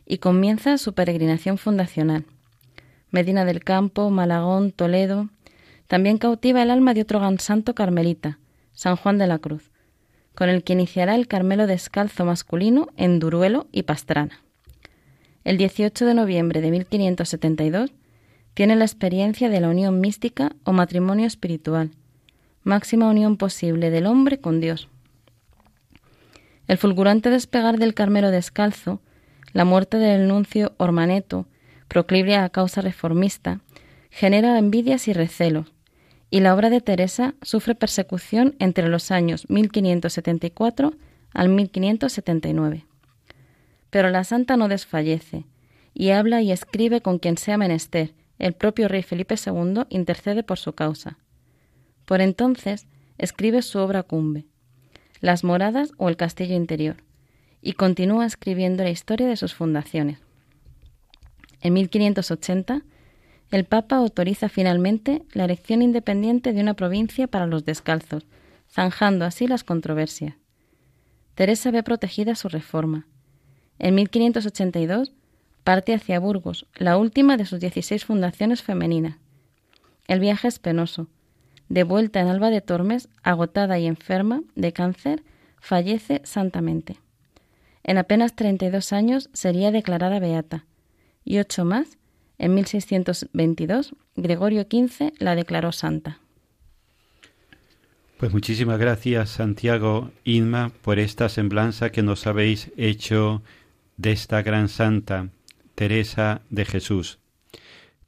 y 0.06 0.20
comienza 0.20 0.78
su 0.78 0.94
peregrinación 0.94 1.58
fundacional. 1.58 2.26
Medina 3.10 3.46
del 3.46 3.64
Campo, 3.64 4.10
Malagón, 4.10 4.72
Toledo. 4.72 5.30
También 5.88 6.18
cautiva 6.18 6.62
el 6.62 6.72
alma 6.72 6.94
de 6.94 7.02
otro 7.02 7.20
gran 7.20 7.40
santo 7.40 7.76
carmelita, 7.76 8.40
San 8.74 8.96
Juan 8.96 9.18
de 9.18 9.28
la 9.28 9.40
Cruz, 9.40 9.72
con 10.34 10.50
el 10.50 10.64
que 10.64 10.74
iniciará 10.74 11.16
el 11.16 11.28
Carmelo 11.28 11.68
descalzo 11.68 12.26
masculino 12.26 12.90
en 12.98 13.20
Duruelo 13.20 13.68
y 13.72 13.84
Pastrana. 13.84 14.42
El 15.44 15.58
18 15.58 16.06
de 16.06 16.14
noviembre 16.16 16.60
de 16.62 16.72
1572 16.72 17.92
tiene 18.56 18.76
la 18.78 18.86
experiencia 18.86 19.50
de 19.50 19.60
la 19.60 19.70
unión 19.70 20.00
mística 20.00 20.56
o 20.64 20.72
matrimonio 20.72 21.28
espiritual, 21.28 21.92
máxima 22.64 23.10
unión 23.10 23.38
posible 23.38 23.92
del 23.92 24.08
hombre 24.08 24.40
con 24.40 24.62
Dios. 24.62 24.88
El 26.68 26.78
fulgurante 26.78 27.30
despegar 27.30 27.78
del 27.78 27.94
Carmelo 27.94 28.32
descalzo, 28.32 29.02
la 29.52 29.66
muerte 29.66 29.98
del 29.98 30.28
nuncio 30.28 30.74
Ormaneto, 30.78 31.46
proclive 31.90 32.38
a 32.38 32.50
causa 32.50 32.82
reformista, 32.82 33.60
genera 34.10 34.58
envidias 34.58 35.10
y 35.10 35.14
recelos, 35.14 35.74
y 36.32 36.40
la 36.40 36.56
obra 36.56 36.70
de 36.70 36.80
Teresa 36.80 37.36
sufre 37.42 37.76
persecución 37.76 38.56
entre 38.60 38.88
los 38.88 39.12
años 39.12 39.50
1574 39.50 40.94
al 41.34 41.50
1579. 41.50 42.86
Pero 43.90 44.10
la 44.10 44.24
santa 44.24 44.56
no 44.56 44.70
desfallece, 44.70 45.44
y 45.94 46.12
habla 46.12 46.42
y 46.42 46.54
escribe 46.54 47.02
con 47.02 47.20
quien 47.20 47.38
sea 47.38 47.58
menester, 47.58 48.14
el 48.40 48.54
propio 48.54 48.88
rey 48.88 49.04
Felipe 49.04 49.36
II 49.36 49.84
intercede 49.90 50.44
por 50.44 50.60
su 50.60 50.74
causa. 50.74 51.18
Por 52.06 52.22
entonces 52.22 52.88
escribe 53.18 53.62
su 53.62 53.80
obra 53.80 54.04
cumbre, 54.04 54.46
Las 55.22 55.44
moradas 55.44 55.92
o 55.98 56.10
el 56.10 56.18
castillo 56.18 56.56
interior, 56.56 56.98
y 57.62 57.74
continúa 57.74 58.26
escribiendo 58.26 58.84
la 58.84 58.90
historia 58.90 59.28
de 59.28 59.38
sus 59.38 59.54
fundaciones. 59.54 60.20
En 61.62 61.74
1580, 61.74 62.84
el 63.52 63.66
Papa 63.66 63.96
autoriza 63.96 64.50
finalmente 64.50 65.24
la 65.34 65.46
elección 65.46 65.82
independiente 65.82 66.54
de 66.54 66.62
una 66.62 66.74
provincia 66.74 67.28
para 67.28 67.48
los 67.48 67.66
descalzos, 67.66 68.26
zanjando 68.70 69.26
así 69.26 69.48
las 69.48 69.64
controversias. 69.64 70.36
Teresa 71.36 71.72
ve 71.72 71.84
protegida 71.84 72.36
su 72.36 72.50
reforma. 72.50 73.08
En 73.80 73.96
1582 73.96 75.12
parte 75.66 75.96
hacia 75.96 76.20
Burgos, 76.20 76.68
la 76.76 76.96
última 76.96 77.38
de 77.38 77.46
sus 77.46 77.60
16 77.60 78.06
fundaciones 78.06 78.62
femeninas. 78.62 79.18
El 80.08 80.20
viaje 80.20 80.48
es 80.48 80.60
penoso. 80.60 81.08
De 81.70 81.84
vuelta 81.84 82.22
en 82.22 82.28
Alba 82.28 82.52
de 82.52 82.62
Tormes, 82.62 83.10
agotada 83.24 83.80
y 83.80 83.88
enferma 83.88 84.44
de 84.54 84.72
cáncer, 84.72 85.24
fallece 85.60 86.22
santamente. 86.24 86.98
En 87.84 87.98
apenas 87.98 88.36
32 88.36 88.94
años 88.94 89.30
sería 89.34 89.72
declarada 89.72 90.20
beata, 90.20 90.66
y 91.24 91.40
ocho 91.40 91.66
más, 91.66 91.98
en 92.38 92.54
1622, 92.54 93.96
Gregorio 94.16 94.68
XV 94.70 95.14
la 95.18 95.36
declaró 95.36 95.72
santa. 95.72 96.20
Pues 98.18 98.32
muchísimas 98.32 98.78
gracias, 98.78 99.32
Santiago 99.32 100.12
Inma, 100.24 100.72
por 100.84 101.00
esta 101.00 101.28
semblanza 101.28 101.92
que 101.92 102.04
nos 102.04 102.28
habéis 102.28 102.72
hecho 102.78 103.42
de 103.98 104.12
esta 104.12 104.44
gran 104.44 104.70
santa. 104.70 105.30
Teresa 105.76 106.42
de 106.50 106.66
Jesús. 106.66 107.20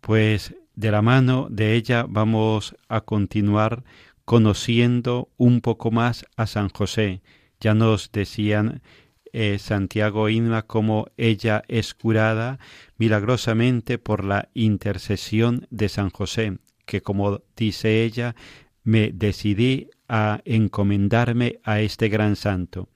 Pues 0.01 0.55
de 0.75 0.91
la 0.91 1.01
mano 1.01 1.47
de 1.49 1.75
ella 1.75 2.05
vamos 2.07 2.75
a 2.87 3.01
continuar 3.01 3.83
conociendo 4.25 5.29
un 5.37 5.61
poco 5.61 5.91
más 5.91 6.25
a 6.35 6.47
San 6.47 6.69
José. 6.69 7.21
Ya 7.59 7.73
nos 7.73 8.11
decían 8.11 8.81
eh, 9.33 9.57
Santiago 9.59 10.29
Inma 10.29 10.63
cómo 10.63 11.07
ella 11.17 11.63
es 11.67 11.93
curada 11.93 12.59
milagrosamente 12.97 13.97
por 13.97 14.23
la 14.23 14.49
intercesión 14.53 15.67
de 15.69 15.89
San 15.89 16.09
José, 16.09 16.57
que 16.85 17.01
como 17.01 17.41
dice 17.55 18.03
ella, 18.03 18.35
me 18.83 19.11
decidí 19.11 19.89
a 20.07 20.41
encomendarme 20.45 21.59
a 21.63 21.81
este 21.81 22.09
gran 22.09 22.35
santo. 22.35 22.89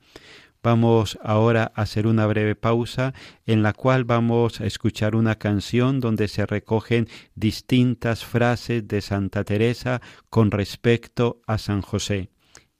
Vamos 0.63 1.17
ahora 1.23 1.71
a 1.75 1.81
hacer 1.81 2.05
una 2.05 2.27
breve 2.27 2.55
pausa 2.55 3.13
en 3.45 3.63
la 3.63 3.73
cual 3.73 4.03
vamos 4.03 4.61
a 4.61 4.65
escuchar 4.65 5.15
una 5.15 5.35
canción 5.35 5.99
donde 5.99 6.27
se 6.27 6.45
recogen 6.45 7.07
distintas 7.33 8.23
frases 8.23 8.87
de 8.87 9.01
Santa 9.01 9.43
Teresa 9.43 10.01
con 10.29 10.51
respecto 10.51 11.41
a 11.47 11.57
San 11.57 11.81
José 11.81 12.29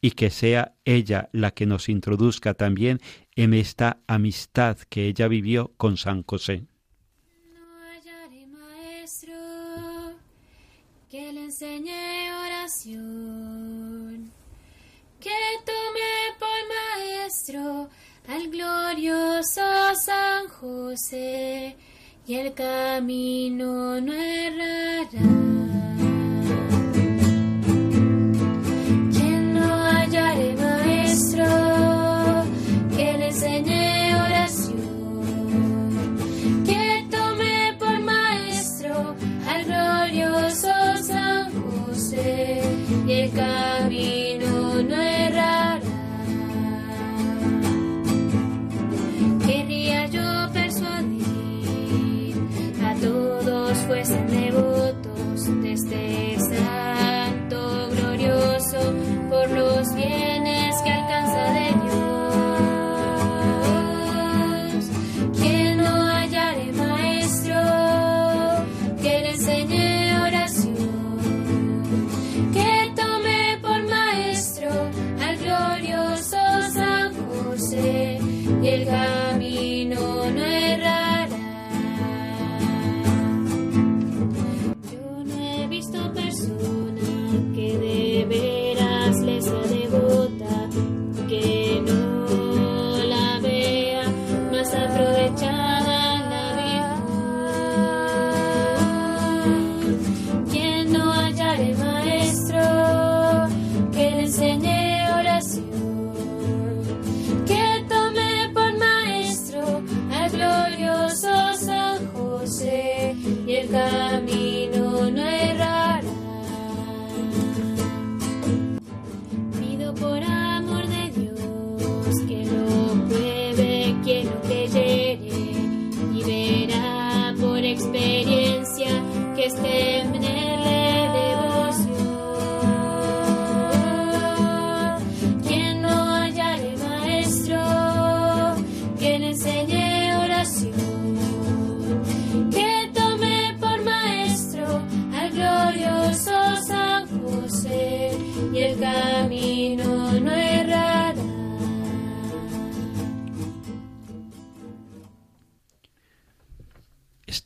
y 0.01 0.11
que 0.11 0.31
sea 0.31 0.75
ella 0.83 1.29
la 1.31 1.51
que 1.51 1.65
nos 1.65 1.87
introduzca 1.87 2.55
también 2.55 2.99
en 3.35 3.53
esta 3.53 4.01
amistad 4.07 4.77
que 4.89 5.07
ella 5.07 5.27
vivió 5.27 5.73
con 5.77 5.97
San 5.97 6.23
José. 6.23 6.65
maestro 8.47 9.33
que 11.09 11.33
le 11.33 11.45
enseñe 11.45 12.31
oración, 12.45 14.31
que 15.19 15.29
tome 15.65 16.11
por 16.39 16.61
al 18.27 18.49
glorioso 18.49 19.61
San 19.95 20.47
José 20.49 21.77
y 22.27 22.35
el 22.35 22.53
camino 22.53 24.01
no 24.01 24.13
errará. 24.13 25.90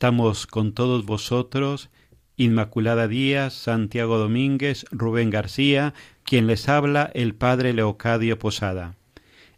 Estamos 0.06 0.46
con 0.46 0.72
todos 0.72 1.04
vosotros, 1.04 1.90
Inmaculada 2.36 3.08
Díaz, 3.08 3.54
Santiago 3.54 4.18
Domínguez, 4.18 4.86
Rubén 4.92 5.30
García, 5.30 5.94
quien 6.22 6.46
les 6.46 6.68
habla 6.68 7.10
el 7.12 7.34
Padre 7.34 7.72
Leocadio 7.72 8.38
Posada. 8.38 8.94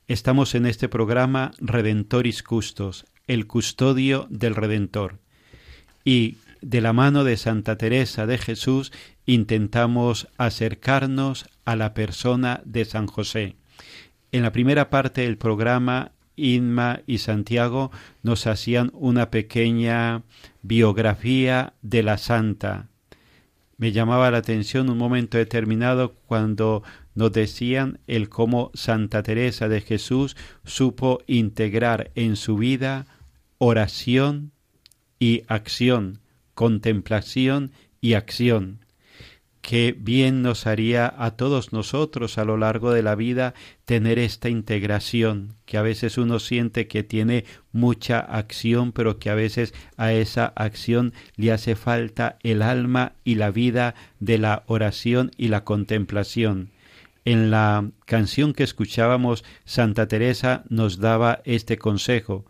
Estamos 0.06 0.54
en 0.54 0.64
este 0.64 0.88
programa 0.88 1.50
Redentoris 1.58 2.42
Custos, 2.42 3.04
el 3.26 3.46
custodio 3.46 4.26
del 4.30 4.54
Redentor. 4.54 5.18
Y 6.02 6.38
de 6.62 6.80
la 6.80 6.94
mano 6.94 7.24
de 7.24 7.36
Santa 7.36 7.76
Teresa 7.76 8.24
de 8.24 8.38
Jesús 8.38 8.90
intentamos 9.26 10.28
acercarnos 10.38 11.44
a 11.66 11.76
la 11.76 11.92
persona 11.92 12.62
de 12.64 12.86
San 12.86 13.06
José. 13.06 13.56
En 14.32 14.44
la 14.44 14.52
primera 14.52 14.88
parte 14.88 15.20
del 15.20 15.36
programa 15.36 16.12
Inma 16.38 17.00
y 17.06 17.18
Santiago 17.18 17.90
nos 18.22 18.46
hacían 18.46 18.90
una 18.94 19.30
pequeña 19.30 20.22
biografía 20.62 21.74
de 21.82 22.02
la 22.02 22.16
santa. 22.16 22.88
Me 23.76 23.92
llamaba 23.92 24.30
la 24.30 24.38
atención 24.38 24.88
un 24.88 24.98
momento 24.98 25.38
determinado 25.38 26.14
cuando 26.26 26.82
nos 27.14 27.32
decían 27.32 28.00
el 28.06 28.28
cómo 28.28 28.70
Santa 28.74 29.22
Teresa 29.22 29.68
de 29.68 29.80
Jesús 29.80 30.36
supo 30.64 31.20
integrar 31.26 32.10
en 32.14 32.36
su 32.36 32.56
vida 32.56 33.06
oración 33.58 34.52
y 35.18 35.42
acción, 35.48 36.20
contemplación 36.54 37.72
y 38.00 38.14
acción 38.14 38.80
qué 39.60 39.94
bien 39.98 40.42
nos 40.42 40.66
haría 40.66 41.12
a 41.18 41.32
todos 41.32 41.72
nosotros 41.72 42.38
a 42.38 42.44
lo 42.44 42.56
largo 42.56 42.92
de 42.92 43.02
la 43.02 43.14
vida 43.14 43.54
tener 43.84 44.18
esta 44.18 44.48
integración, 44.48 45.54
que 45.66 45.78
a 45.78 45.82
veces 45.82 46.18
uno 46.18 46.38
siente 46.38 46.88
que 46.88 47.02
tiene 47.02 47.44
mucha 47.72 48.20
acción, 48.20 48.92
pero 48.92 49.18
que 49.18 49.30
a 49.30 49.34
veces 49.34 49.74
a 49.96 50.12
esa 50.12 50.46
acción 50.56 51.12
le 51.36 51.52
hace 51.52 51.76
falta 51.76 52.38
el 52.42 52.62
alma 52.62 53.12
y 53.24 53.34
la 53.34 53.50
vida 53.50 53.94
de 54.20 54.38
la 54.38 54.64
oración 54.66 55.30
y 55.36 55.48
la 55.48 55.64
contemplación. 55.64 56.70
En 57.24 57.50
la 57.50 57.90
canción 58.06 58.54
que 58.54 58.64
escuchábamos, 58.64 59.44
Santa 59.64 60.08
Teresa 60.08 60.64
nos 60.70 60.98
daba 60.98 61.42
este 61.44 61.76
consejo, 61.76 62.46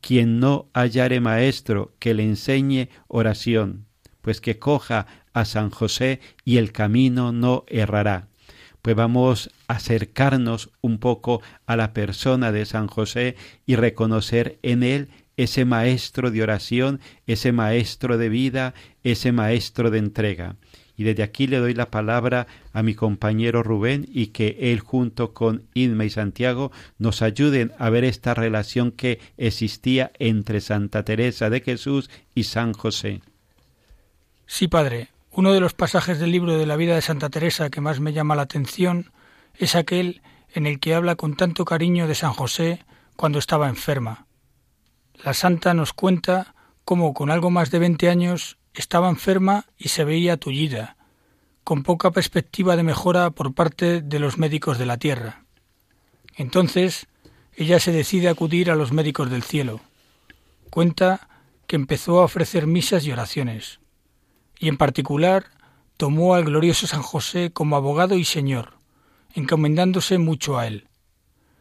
quien 0.00 0.40
no 0.40 0.68
hallare 0.72 1.20
maestro 1.20 1.94
que 1.98 2.14
le 2.14 2.24
enseñe 2.24 2.88
oración, 3.08 3.86
pues 4.22 4.40
que 4.40 4.58
coja 4.58 5.06
a 5.34 5.44
San 5.44 5.68
José 5.68 6.20
y 6.44 6.56
el 6.56 6.72
camino 6.72 7.32
no 7.32 7.64
errará. 7.66 8.28
Pues 8.80 8.96
vamos 8.96 9.50
a 9.68 9.74
acercarnos 9.74 10.70
un 10.80 10.98
poco 10.98 11.42
a 11.66 11.76
la 11.76 11.92
persona 11.92 12.52
de 12.52 12.64
San 12.64 12.86
José 12.86 13.36
y 13.66 13.76
reconocer 13.76 14.58
en 14.62 14.82
él 14.82 15.08
ese 15.36 15.64
maestro 15.64 16.30
de 16.30 16.42
oración, 16.42 17.00
ese 17.26 17.52
maestro 17.52 18.18
de 18.18 18.28
vida, 18.28 18.74
ese 19.02 19.32
maestro 19.32 19.90
de 19.90 19.98
entrega. 19.98 20.56
Y 20.96 21.02
desde 21.02 21.24
aquí 21.24 21.46
le 21.48 21.58
doy 21.58 21.74
la 21.74 21.90
palabra 21.90 22.46
a 22.72 22.82
mi 22.82 22.94
compañero 22.94 23.62
Rubén 23.62 24.06
y 24.12 24.28
que 24.28 24.56
él 24.60 24.78
junto 24.78 25.32
con 25.34 25.64
Inma 25.74 26.04
y 26.04 26.10
Santiago 26.10 26.70
nos 26.98 27.20
ayuden 27.20 27.72
a 27.78 27.90
ver 27.90 28.04
esta 28.04 28.32
relación 28.34 28.92
que 28.92 29.18
existía 29.36 30.12
entre 30.18 30.60
Santa 30.60 31.04
Teresa 31.04 31.50
de 31.50 31.60
Jesús 31.60 32.10
y 32.34 32.44
San 32.44 32.74
José. 32.74 33.22
Sí, 34.46 34.68
padre, 34.68 35.08
uno 35.36 35.52
de 35.52 35.58
los 35.58 35.74
pasajes 35.74 36.20
del 36.20 36.30
libro 36.30 36.56
de 36.56 36.64
la 36.64 36.76
vida 36.76 36.94
de 36.94 37.02
Santa 37.02 37.28
Teresa 37.28 37.68
que 37.68 37.80
más 37.80 37.98
me 37.98 38.12
llama 38.12 38.36
la 38.36 38.42
atención 38.42 39.10
es 39.56 39.74
aquel 39.74 40.22
en 40.52 40.64
el 40.66 40.78
que 40.78 40.94
habla 40.94 41.16
con 41.16 41.34
tanto 41.34 41.64
cariño 41.64 42.06
de 42.06 42.14
San 42.14 42.32
José 42.32 42.84
cuando 43.16 43.40
estaba 43.40 43.68
enferma. 43.68 44.26
La 45.24 45.34
santa 45.34 45.74
nos 45.74 45.92
cuenta 45.92 46.54
cómo 46.84 47.14
con 47.14 47.32
algo 47.32 47.50
más 47.50 47.72
de 47.72 47.80
veinte 47.80 48.10
años 48.10 48.58
estaba 48.74 49.08
enferma 49.08 49.66
y 49.76 49.88
se 49.88 50.04
veía 50.04 50.36
tullida, 50.36 50.96
con 51.64 51.82
poca 51.82 52.12
perspectiva 52.12 52.76
de 52.76 52.84
mejora 52.84 53.30
por 53.30 53.54
parte 53.54 54.02
de 54.02 54.18
los 54.20 54.38
médicos 54.38 54.78
de 54.78 54.86
la 54.86 54.98
tierra. 54.98 55.44
Entonces 56.36 57.08
ella 57.56 57.80
se 57.80 57.90
decide 57.90 58.28
a 58.28 58.32
acudir 58.32 58.70
a 58.70 58.76
los 58.76 58.92
médicos 58.92 59.30
del 59.30 59.42
cielo. 59.42 59.80
Cuenta 60.70 61.28
que 61.66 61.74
empezó 61.74 62.20
a 62.20 62.24
ofrecer 62.24 62.68
misas 62.68 63.04
y 63.04 63.10
oraciones 63.10 63.80
y 64.58 64.68
en 64.68 64.76
particular 64.76 65.46
tomó 65.96 66.34
al 66.34 66.44
glorioso 66.44 66.86
San 66.86 67.02
José 67.02 67.50
como 67.52 67.76
abogado 67.76 68.16
y 68.16 68.24
señor, 68.24 68.74
encomendándose 69.34 70.18
mucho 70.18 70.58
a 70.58 70.66
él. 70.66 70.88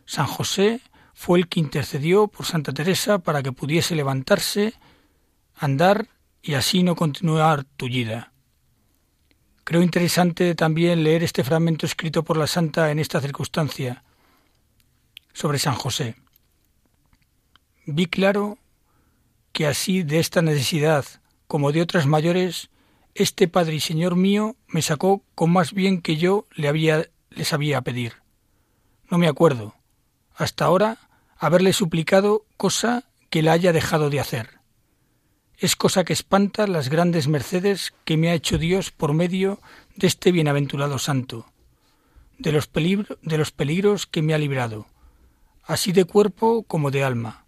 San 0.06 0.27
José 0.27 0.82
fue 1.13 1.39
el 1.39 1.47
que 1.47 1.60
intercedió 1.60 2.27
por 2.27 2.45
Santa 2.45 2.73
Teresa 2.73 3.19
para 3.19 3.43
que 3.43 3.51
pudiese 3.51 3.95
levantarse, 3.95 4.73
andar 5.56 6.08
y 6.41 6.56
así 6.56 6.84
no 6.84 6.95
continuar 6.95 7.63
tullida. 7.63 8.34
Creo 9.63 9.82
interesante 9.82 10.56
también 10.56 11.03
leer 11.03 11.23
este 11.23 11.43
fragmento 11.43 11.86
escrito 11.86 12.23
por 12.23 12.36
la 12.36 12.47
Santa 12.47 12.91
en 12.91 12.99
esta 12.99 13.21
circunstancia 13.21 14.03
sobre 15.32 15.58
San 15.58 15.75
José. 15.75 16.15
Vi 17.86 18.08
claro 18.08 18.58
que 19.53 19.67
así 19.67 20.03
de 20.03 20.19
esta 20.19 20.41
necesidad 20.41 21.06
como 21.47 21.71
de 21.71 21.82
otras 21.82 22.08
mayores 22.08 22.69
este 23.15 23.47
Padre 23.47 23.76
y 23.76 23.80
Señor 23.80 24.15
mío 24.15 24.56
me 24.67 24.82
sacó 24.82 25.23
con 25.36 25.52
más 25.52 25.73
bien 25.73 26.02
que 26.02 26.17
yo 26.17 26.47
le 26.52 26.67
había, 26.67 27.10
le 27.30 27.45
sabía 27.45 27.82
pedir. 27.82 28.13
No 29.10 29.17
me 29.17 29.28
acuerdo, 29.28 29.76
hasta 30.36 30.65
ahora, 30.65 30.97
haberle 31.38 31.73
suplicado 31.73 32.45
cosa 32.58 33.04
que 33.30 33.43
la 33.43 33.52
haya 33.52 33.73
dejado 33.73 34.10
de 34.10 34.19
hacer. 34.19 34.60
Es 35.58 35.76
cosa 35.76 36.04
que 36.04 36.13
espanta 36.13 36.67
las 36.67 36.89
grandes 36.89 37.28
mercedes 37.28 37.93
que 38.06 38.17
me 38.17 38.30
ha 38.30 38.34
hecho 38.34 38.58
Dios 38.58 38.91
por 38.91 39.13
medio 39.13 39.60
de 39.95 40.08
este 40.08 40.32
bienaventurado 40.32 40.97
santo, 40.97 41.45
de 42.39 42.52
los, 42.52 42.69
de 42.73 43.38
los 43.38 43.52
peligros 43.52 44.08
que 44.08 44.21
me 44.21 44.34
ha 44.34 44.38
librado, 44.39 44.88
así 45.63 45.91
de 45.91 46.06
cuerpo 46.06 46.63
como 46.63 46.91
de 46.91 47.04
alma, 47.04 47.45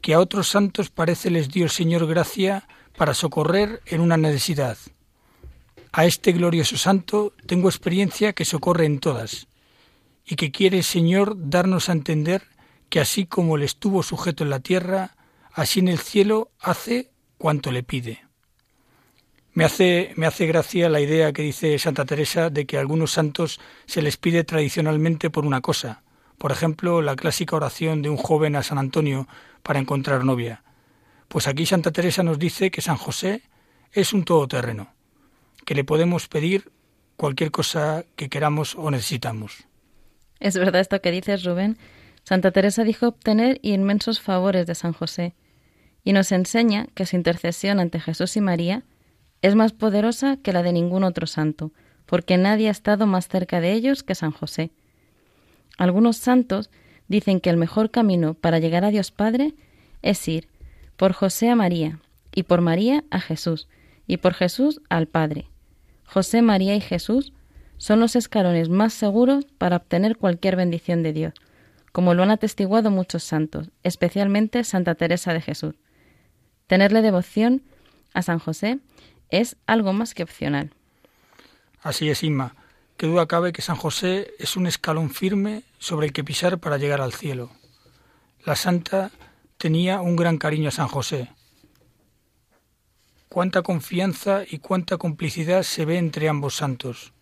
que 0.00 0.14
a 0.14 0.20
otros 0.20 0.48
santos 0.48 0.90
parece 0.90 1.30
les 1.30 1.48
dio 1.48 1.64
el 1.64 1.70
Señor 1.70 2.06
gracia 2.06 2.66
para 2.96 3.14
socorrer 3.14 3.82
en 3.86 4.00
una 4.00 4.16
necesidad, 4.16 4.78
a 5.96 6.06
este 6.06 6.32
glorioso 6.32 6.76
santo 6.76 7.32
tengo 7.46 7.68
experiencia 7.68 8.32
que 8.32 8.44
socorre 8.44 8.84
en 8.84 8.98
todas, 8.98 9.46
y 10.26 10.34
que 10.34 10.50
quiere, 10.50 10.82
Señor, 10.82 11.36
darnos 11.36 11.88
a 11.88 11.92
entender 11.92 12.42
que 12.88 12.98
así 12.98 13.26
como 13.26 13.56
le 13.56 13.64
estuvo 13.64 14.02
sujeto 14.02 14.42
en 14.42 14.50
la 14.50 14.58
tierra, 14.58 15.16
así 15.52 15.78
en 15.78 15.86
el 15.86 15.98
cielo 15.98 16.50
hace 16.60 17.12
cuanto 17.38 17.70
le 17.70 17.84
pide. 17.84 18.24
Me 19.52 19.64
hace, 19.64 20.12
me 20.16 20.26
hace 20.26 20.46
gracia 20.46 20.88
la 20.88 21.00
idea 21.00 21.32
que 21.32 21.42
dice 21.42 21.78
Santa 21.78 22.04
Teresa 22.04 22.50
de 22.50 22.66
que 22.66 22.76
a 22.76 22.80
algunos 22.80 23.12
santos 23.12 23.60
se 23.86 24.02
les 24.02 24.16
pide 24.16 24.42
tradicionalmente 24.42 25.30
por 25.30 25.46
una 25.46 25.60
cosa, 25.60 26.02
por 26.38 26.50
ejemplo, 26.50 27.02
la 27.02 27.14
clásica 27.14 27.54
oración 27.54 28.02
de 28.02 28.10
un 28.10 28.16
joven 28.16 28.56
a 28.56 28.64
San 28.64 28.78
Antonio 28.78 29.28
para 29.62 29.78
encontrar 29.78 30.24
novia. 30.24 30.64
Pues 31.28 31.48
aquí 31.48 31.66
Santa 31.66 31.90
Teresa 31.90 32.22
nos 32.22 32.38
dice 32.38 32.70
que 32.70 32.80
San 32.80 32.96
José 32.96 33.42
es 33.92 34.12
un 34.12 34.24
todoterreno 34.24 34.94
que 35.64 35.74
le 35.74 35.84
podemos 35.84 36.28
pedir 36.28 36.70
cualquier 37.16 37.50
cosa 37.50 38.04
que 38.16 38.28
queramos 38.28 38.74
o 38.74 38.90
necesitamos. 38.90 39.64
Es 40.40 40.56
verdad 40.56 40.80
esto 40.80 41.00
que 41.00 41.10
dices, 41.10 41.44
Rubén. 41.44 41.78
Santa 42.24 42.50
Teresa 42.50 42.84
dijo 42.84 43.08
obtener 43.08 43.58
inmensos 43.62 44.20
favores 44.20 44.66
de 44.66 44.74
San 44.74 44.92
José 44.92 45.34
y 46.04 46.12
nos 46.12 46.32
enseña 46.32 46.86
que 46.94 47.06
su 47.06 47.16
intercesión 47.16 47.80
ante 47.80 48.00
Jesús 48.00 48.36
y 48.36 48.40
María 48.40 48.82
es 49.42 49.54
más 49.54 49.72
poderosa 49.72 50.38
que 50.38 50.52
la 50.52 50.62
de 50.62 50.72
ningún 50.72 51.04
otro 51.04 51.26
santo, 51.26 51.72
porque 52.06 52.36
nadie 52.36 52.68
ha 52.68 52.70
estado 52.70 53.06
más 53.06 53.28
cerca 53.28 53.60
de 53.60 53.72
ellos 53.72 54.02
que 54.02 54.14
San 54.14 54.30
José. 54.30 54.70
Algunos 55.76 56.16
santos 56.16 56.70
dicen 57.08 57.40
que 57.40 57.50
el 57.50 57.56
mejor 57.56 57.90
camino 57.90 58.34
para 58.34 58.58
llegar 58.58 58.84
a 58.84 58.90
Dios 58.90 59.10
Padre 59.10 59.54
es 60.02 60.26
ir 60.28 60.48
por 60.96 61.12
José 61.12 61.50
a 61.50 61.56
María 61.56 61.98
y 62.34 62.44
por 62.44 62.60
María 62.60 63.04
a 63.10 63.20
Jesús 63.20 63.68
y 64.06 64.18
por 64.18 64.34
Jesús 64.34 64.80
al 64.88 65.06
Padre. 65.06 65.48
José, 66.06 66.42
María 66.42 66.74
y 66.74 66.80
Jesús 66.80 67.32
son 67.76 68.00
los 68.00 68.16
escalones 68.16 68.68
más 68.68 68.92
seguros 68.92 69.46
para 69.58 69.76
obtener 69.76 70.16
cualquier 70.16 70.56
bendición 70.56 71.02
de 71.02 71.12
Dios, 71.12 71.34
como 71.92 72.14
lo 72.14 72.22
han 72.22 72.30
atestiguado 72.30 72.90
muchos 72.90 73.24
santos, 73.24 73.70
especialmente 73.82 74.64
Santa 74.64 74.94
Teresa 74.94 75.32
de 75.32 75.40
Jesús. 75.40 75.74
Tenerle 76.66 77.02
devoción 77.02 77.62
a 78.12 78.22
San 78.22 78.38
José 78.38 78.78
es 79.30 79.56
algo 79.66 79.92
más 79.92 80.14
que 80.14 80.22
opcional. 80.22 80.72
Así 81.82 82.08
es, 82.08 82.22
Inma. 82.22 82.54
Que 82.96 83.06
duda 83.06 83.26
cabe 83.26 83.52
que 83.52 83.60
San 83.60 83.76
José 83.76 84.32
es 84.38 84.56
un 84.56 84.66
escalón 84.66 85.10
firme 85.10 85.64
sobre 85.78 86.06
el 86.06 86.12
que 86.12 86.24
pisar 86.24 86.58
para 86.58 86.78
llegar 86.78 87.00
al 87.00 87.12
cielo. 87.12 87.50
La 88.44 88.56
santa 88.56 89.10
tenía 89.64 90.02
un 90.02 90.14
gran 90.14 90.36
cariño 90.36 90.68
a 90.68 90.72
San 90.72 90.88
José. 90.88 91.30
Cuánta 93.30 93.62
confianza 93.62 94.42
y 94.46 94.58
cuánta 94.58 94.98
complicidad 94.98 95.62
se 95.62 95.86
ve 95.86 95.96
entre 95.96 96.28
ambos 96.28 96.56
santos. 96.56 97.14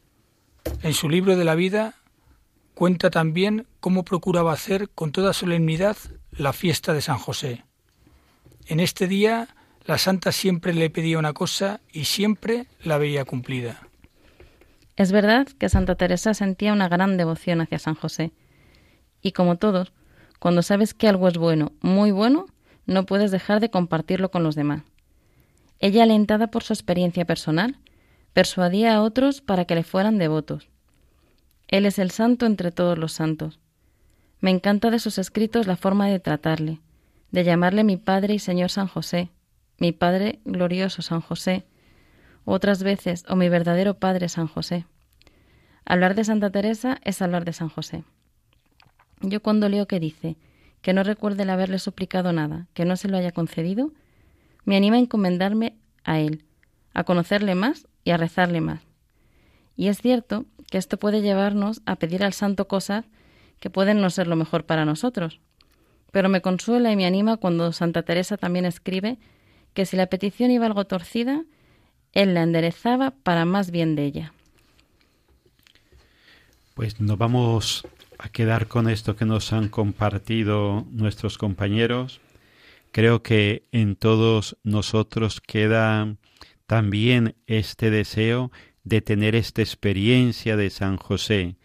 En 0.83 0.93
su 0.93 1.09
libro 1.09 1.37
de 1.37 1.45
la 1.45 1.55
vida 1.55 1.95
cuenta 2.75 3.11
también 3.11 3.69
cómo 3.79 4.05
procuraba 4.05 4.53
hacer 4.53 4.89
con 4.89 5.13
toda 5.13 5.35
solemnidad 5.35 5.97
la 6.33 6.53
fiesta 6.53 6.93
de 6.93 7.01
San 7.01 7.19
José. 7.19 7.63
En 8.67 8.81
este 8.81 9.07
día 9.07 9.47
la 9.85 9.99
santa 9.99 10.33
siempre 10.33 10.75
le 10.75 10.91
pedía 10.91 11.21
una 11.21 11.35
cosa 11.35 11.81
y 11.93 12.07
siempre 12.07 12.67
la 12.83 12.99
veía 12.99 13.25
cumplida. 13.25 13.87
Es 14.97 15.13
verdad 15.13 15.47
que 15.47 15.69
Santa 15.69 15.95
Teresa 15.95 16.35
sentía 16.35 16.73
una 16.73 16.89
gran 16.89 17.17
devoción 17.17 17.61
hacia 17.61 17.79
San 17.79 17.95
José. 17.95 18.33
Y 19.21 19.31
como 19.31 19.59
todos, 19.59 19.93
cuando 20.43 20.63
sabes 20.63 20.93
que 20.93 21.07
algo 21.07 21.29
es 21.29 21.39
bueno, 21.39 21.71
muy 21.83 22.11
bueno, 22.11 22.47
no 22.85 23.07
puedes 23.07 23.31
dejar 23.31 23.61
de 23.61 23.71
compartirlo 23.71 24.33
con 24.33 24.43
los 24.43 24.57
demás. 24.57 24.83
Ella, 25.79 26.03
alentada 26.03 26.49
por 26.49 26.65
su 26.65 26.73
experiencia 26.73 27.25
personal, 27.25 27.79
persuadía 28.33 28.97
a 28.97 29.03
otros 29.03 29.41
para 29.41 29.67
que 29.67 29.77
le 29.77 29.85
fueran 29.85 30.19
devotos. 30.19 30.69
Él 31.69 31.87
es 31.87 32.01
el 32.01 32.11
santo 32.11 32.45
entre 32.45 32.73
todos 32.73 32.99
los 32.99 33.13
santos. 33.13 33.61
Me 34.41 34.51
encanta 34.51 34.91
de 34.91 34.99
sus 34.99 35.17
escritos 35.17 35.69
la 35.69 35.77
forma 35.77 36.09
de 36.09 36.19
tratarle, 36.19 36.81
de 37.31 37.45
llamarle 37.45 37.85
mi 37.85 37.97
Padre 37.97 38.35
y 38.35 38.41
Señor 38.41 38.71
San 38.71 38.89
José, 38.89 39.31
mi 39.79 39.93
Padre 39.93 40.41
glorioso 40.45 41.03
San 41.03 41.21
José, 41.21 41.67
otras 42.45 42.83
veces, 42.83 43.25
o 43.29 43.37
mi 43.37 43.49
verdadero 43.49 43.95
Padre 43.95 44.29
San 44.29 44.49
José. 44.49 44.87
Hablar 45.85 46.17
de 46.17 46.25
Santa 46.25 46.51
Teresa 46.51 46.99
es 47.05 47.23
hablar 47.23 47.45
de 47.45 47.53
San 47.53 47.69
José. 47.69 48.03
Yo 49.23 49.41
cuando 49.41 49.69
leo 49.69 49.87
que 49.87 50.01
dice 50.01 50.37
que 50.81 50.93
no 50.93 51.05
recuerde 51.05 51.45
el 51.45 51.51
haberle 51.51 51.79
suplicado 51.79 52.33
nada, 52.33 52.67
que 52.75 52.85
no 52.85 52.97
se 52.97 53.09
lo 53.09 53.17
haya 53.17 53.33
concedido, 53.33 53.93
me 54.65 54.77
anima 54.77 54.97
a 54.97 55.01
encomendarme 55.01 55.77
a 56.05 56.19
él, 56.19 56.45
a 56.93 57.05
conocerle 57.05 57.55
más 57.55 57.87
y 58.05 58.11
a 58.11 58.17
rezarle 58.17 58.61
más. 58.61 58.83
Y 59.77 59.89
es 59.89 59.99
cierto 59.99 60.45
que 60.71 60.79
esto 60.79 60.99
puede 60.99 61.23
llevarnos 61.23 61.83
a 61.87 61.97
pedir 61.97 62.25
al 62.25 62.33
santo 62.33 62.67
cosas 62.67 63.05
que 63.61 63.71
pueden 63.71 64.01
no 64.01 64.11
ser 64.11 64.27
lo 64.27 64.37
mejor 64.37 64.67
para 64.67 64.85
nosotros. 64.85 65.41
Pero 66.11 66.29
me 66.29 66.43
consuela 66.43 66.91
y 66.91 66.97
me 66.97 67.07
anima 67.07 67.37
cuando 67.37 67.73
Santa 67.73 68.03
Teresa 68.03 68.37
también 68.37 68.67
escribe 68.67 69.19
que 69.73 69.87
si 69.87 69.97
la 69.97 70.07
petición 70.07 70.51
iba 70.51 70.67
algo 70.67 70.85
torcida, 70.85 71.45
él 72.13 72.35
la 72.35 72.43
enderezaba 72.43 73.13
para 73.23 73.45
más 73.45 73.71
bien 73.71 73.95
de 73.95 74.05
ella. 74.05 74.33
Pues 76.75 77.01
nos 77.01 77.17
vamos 77.17 77.87
a 78.23 78.29
quedar 78.29 78.69
con 78.69 78.89
esto 78.89 79.17
que 79.17 79.25
nos 79.25 79.53
han 79.53 79.69
compartido 79.69 80.87
nuestros 80.93 81.39
compañeros. 81.39 82.21
Creo 82.93 83.25
que 83.25 83.67
en 83.73 83.97
todos 83.97 84.57
nosotros 84.63 85.41
queda 85.41 86.15
también 86.69 87.35
este 87.49 87.91
deseo 87.91 88.53
de 88.85 89.01
tener 89.01 89.35
esta 89.35 89.61
experiencia 89.61 90.57
de 90.57 90.71
San 90.71 90.99
José, 90.99 91.57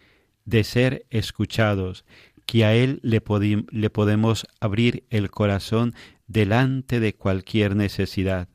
de 0.46 0.64
ser 0.64 1.06
escuchados, 1.10 2.04
que 2.44 2.64
a 2.64 2.74
Él 2.74 2.98
le, 3.04 3.22
le 3.70 3.90
podemos 3.90 4.44
abrir 4.58 5.04
el 5.10 5.30
corazón 5.30 5.94
delante 6.26 6.98
de 6.98 7.14
cualquier 7.14 7.76
necesidad. 7.76 8.48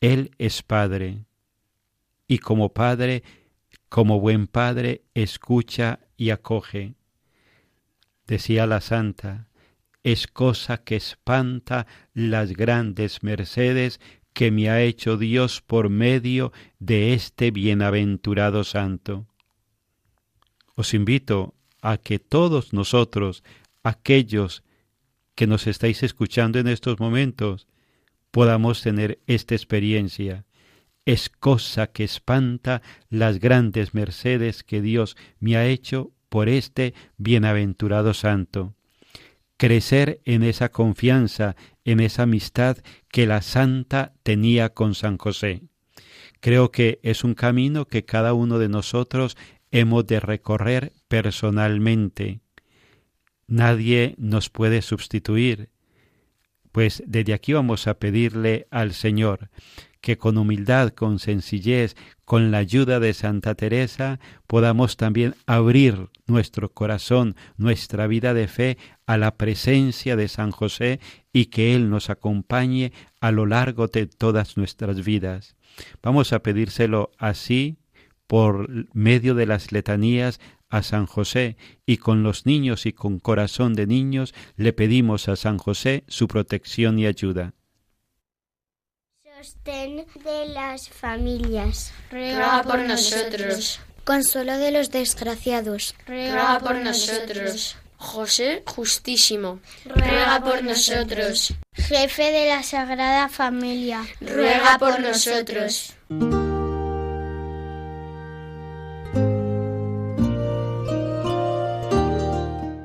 Él 0.00 0.30
es 0.38 0.62
Padre, 0.62 1.24
y 2.28 2.38
como 2.38 2.72
Padre, 2.72 3.24
como 3.88 4.20
buen 4.20 4.46
Padre, 4.46 5.02
escucha 5.14 5.98
y 6.16 6.30
acoge. 6.30 6.94
Decía 8.28 8.66
la 8.66 8.82
Santa, 8.82 9.48
es 10.02 10.26
cosa 10.26 10.84
que 10.84 10.96
espanta 10.96 11.86
las 12.12 12.52
grandes 12.52 13.22
mercedes 13.22 14.00
que 14.34 14.50
me 14.50 14.68
ha 14.68 14.82
hecho 14.82 15.16
Dios 15.16 15.62
por 15.62 15.88
medio 15.88 16.52
de 16.78 17.14
este 17.14 17.50
bienaventurado 17.50 18.64
santo. 18.64 19.26
Os 20.76 20.92
invito 20.92 21.54
a 21.80 21.96
que 21.96 22.18
todos 22.18 22.74
nosotros, 22.74 23.42
aquellos 23.82 24.62
que 25.34 25.46
nos 25.46 25.66
estáis 25.66 26.02
escuchando 26.02 26.58
en 26.58 26.68
estos 26.68 27.00
momentos, 27.00 27.66
podamos 28.30 28.82
tener 28.82 29.20
esta 29.26 29.54
experiencia. 29.54 30.44
Es 31.06 31.30
cosa 31.30 31.86
que 31.86 32.04
espanta 32.04 32.82
las 33.08 33.38
grandes 33.38 33.94
mercedes 33.94 34.62
que 34.62 34.82
Dios 34.82 35.16
me 35.40 35.56
ha 35.56 35.66
hecho 35.66 36.12
por 36.28 36.48
este 36.48 36.94
bienaventurado 37.16 38.14
santo 38.14 38.74
crecer 39.58 40.20
en 40.24 40.44
esa 40.44 40.70
confianza, 40.70 41.56
en 41.84 42.00
esa 42.00 42.22
amistad 42.22 42.78
que 43.10 43.26
la 43.26 43.42
santa 43.42 44.14
tenía 44.22 44.70
con 44.70 44.94
San 44.94 45.18
José. 45.18 45.62
Creo 46.40 46.70
que 46.70 47.00
es 47.02 47.24
un 47.24 47.34
camino 47.34 47.84
que 47.86 48.04
cada 48.04 48.32
uno 48.32 48.58
de 48.58 48.68
nosotros 48.68 49.36
hemos 49.72 50.06
de 50.06 50.20
recorrer 50.20 50.92
personalmente. 51.08 52.40
Nadie 53.48 54.14
nos 54.16 54.48
puede 54.48 54.80
sustituir. 54.80 55.70
Pues 56.70 57.02
desde 57.06 57.34
aquí 57.34 57.52
vamos 57.52 57.88
a 57.88 57.98
pedirle 57.98 58.68
al 58.70 58.92
Señor 58.92 59.50
que 60.00 60.16
con 60.16 60.38
humildad, 60.38 60.90
con 60.90 61.18
sencillez, 61.18 61.96
con 62.24 62.50
la 62.50 62.58
ayuda 62.58 63.00
de 63.00 63.14
Santa 63.14 63.54
Teresa, 63.54 64.20
podamos 64.46 64.96
también 64.96 65.34
abrir 65.46 66.08
nuestro 66.26 66.70
corazón, 66.70 67.36
nuestra 67.56 68.06
vida 68.06 68.34
de 68.34 68.48
fe 68.48 68.78
a 69.06 69.16
la 69.16 69.36
presencia 69.36 70.16
de 70.16 70.28
San 70.28 70.50
José 70.50 71.00
y 71.32 71.46
que 71.46 71.74
Él 71.74 71.90
nos 71.90 72.10
acompañe 72.10 72.92
a 73.20 73.32
lo 73.32 73.46
largo 73.46 73.88
de 73.88 74.06
todas 74.06 74.56
nuestras 74.56 75.04
vidas. 75.04 75.56
Vamos 76.02 76.32
a 76.32 76.42
pedírselo 76.42 77.10
así 77.18 77.78
por 78.26 78.68
medio 78.94 79.34
de 79.34 79.46
las 79.46 79.72
letanías 79.72 80.38
a 80.68 80.82
San 80.82 81.06
José 81.06 81.56
y 81.86 81.96
con 81.96 82.22
los 82.22 82.46
niños 82.46 82.86
y 82.86 82.92
con 82.92 83.18
corazón 83.18 83.74
de 83.74 83.86
niños 83.86 84.34
le 84.56 84.72
pedimos 84.72 85.28
a 85.28 85.36
San 85.36 85.58
José 85.58 86.04
su 86.08 86.28
protección 86.28 86.98
y 86.98 87.06
ayuda. 87.06 87.54
Sostén 89.38 90.04
de 90.24 90.48
las 90.48 90.88
familias. 90.88 91.92
Ruega 92.10 92.60
por 92.64 92.80
nosotros. 92.80 93.78
Consuelo 94.02 94.58
de 94.58 94.72
los 94.72 94.90
desgraciados. 94.90 95.94
Ruega 96.08 96.58
por 96.58 96.74
nosotros. 96.74 97.76
José 97.98 98.64
Justísimo. 98.66 99.60
Ruega 99.84 100.42
por 100.42 100.64
nosotros. 100.64 101.54
Jefe 101.72 102.32
de 102.32 102.48
la 102.48 102.64
Sagrada 102.64 103.28
Familia. 103.28 104.04
Ruega 104.20 104.76
por 104.76 104.98
nosotros. 104.98 105.94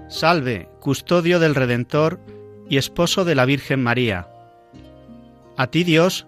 Salve, 0.07 0.69
custodio 0.79 1.39
del 1.39 1.55
Redentor 1.55 2.19
y 2.69 2.77
esposo 2.77 3.25
de 3.25 3.33
la 3.33 3.45
Virgen 3.45 3.81
María. 3.81 4.27
A 5.57 5.67
ti 5.67 5.83
Dios 5.83 6.27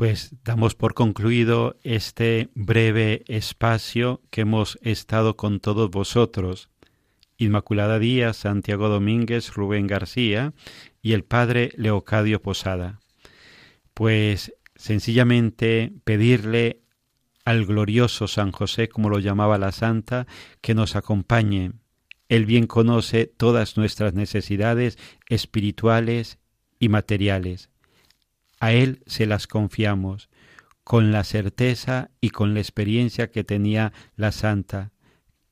Pues 0.00 0.34
damos 0.44 0.74
por 0.74 0.94
concluido 0.94 1.76
este 1.82 2.48
breve 2.54 3.22
espacio 3.26 4.22
que 4.30 4.40
hemos 4.40 4.78
estado 4.80 5.36
con 5.36 5.60
todos 5.60 5.90
vosotros. 5.90 6.70
Inmaculada 7.36 7.98
Díaz, 7.98 8.38
Santiago 8.38 8.88
Domínguez, 8.88 9.52
Rubén 9.52 9.86
García 9.86 10.54
y 11.02 11.12
el 11.12 11.22
Padre 11.24 11.72
Leocadio 11.76 12.40
Posada. 12.40 13.00
Pues 13.92 14.54
sencillamente 14.74 15.92
pedirle 16.04 16.80
al 17.44 17.66
glorioso 17.66 18.26
San 18.26 18.52
José, 18.52 18.88
como 18.88 19.10
lo 19.10 19.18
llamaba 19.18 19.58
la 19.58 19.70
Santa, 19.70 20.26
que 20.62 20.72
nos 20.72 20.96
acompañe 20.96 21.72
Él 22.30 22.46
bien 22.46 22.66
conoce 22.66 23.26
todas 23.26 23.76
nuestras 23.76 24.14
necesidades 24.14 24.96
espirituales 25.28 26.38
y 26.78 26.88
materiales. 26.88 27.69
A 28.60 28.72
Él 28.72 29.02
se 29.06 29.26
las 29.26 29.46
confiamos, 29.46 30.28
con 30.84 31.12
la 31.12 31.24
certeza 31.24 32.10
y 32.20 32.30
con 32.30 32.54
la 32.54 32.60
experiencia 32.60 33.30
que 33.30 33.44
tenía 33.44 33.92
la 34.16 34.32
Santa, 34.32 34.92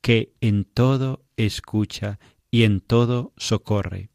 que 0.01 0.33
en 0.41 0.63
todo 0.63 1.25
escucha 1.35 2.19
y 2.51 2.63
en 2.63 2.81
todo 2.81 3.33
socorre. 3.37 4.09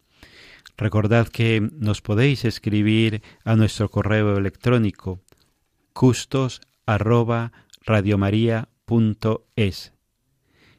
Recordad 0.77 1.29
que 1.29 1.61
nos 1.61 2.03
podéis 2.03 2.45
escribir 2.45 3.23
a 3.45 3.55
nuestro 3.55 3.91
correo 3.91 4.37
electrónico 4.37 5.21
custos 5.93 6.61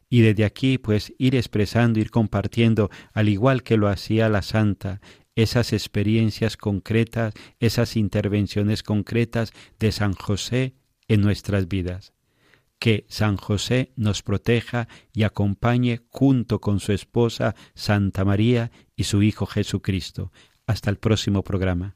y 0.10 0.21
desde 0.21 0.45
aquí 0.45 0.78
pues 0.78 1.13
ir 1.17 1.36
expresando, 1.36 1.99
ir 1.99 2.12
compartiendo, 2.12 2.89
al 3.13 3.30
igual 3.30 3.63
que 3.63 3.78
lo 3.78 3.88
hacía 3.88 4.30
la 4.30 4.41
santa, 4.41 5.01
esas 5.36 5.74
experiencias 5.74 6.58
concretas, 6.58 7.34
esas 7.60 7.95
intervenciones 7.95 8.84
concretas 8.84 9.52
de 9.80 9.91
San 9.91 10.13
José 10.13 10.76
en 11.08 11.21
nuestras 11.21 11.67
vidas. 11.67 12.13
Que 12.80 13.06
San 13.10 13.38
José 13.38 13.91
nos 13.95 14.21
proteja 14.21 14.88
y 15.13 15.24
acompañe 15.24 16.02
junto 16.10 16.60
con 16.60 16.80
su 16.80 16.91
esposa 16.91 17.56
Santa 17.74 18.26
María 18.26 18.71
y 18.95 19.06
su 19.06 19.24
Hijo 19.24 19.45
Jesucristo. 19.45 20.32
Hasta 20.67 20.89
el 20.89 20.98
próximo 20.98 21.43
programa. 21.43 21.95